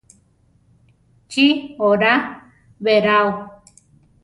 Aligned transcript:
¿Chi 1.31 1.45
oraa 1.89 2.17
beráo? 2.83 3.29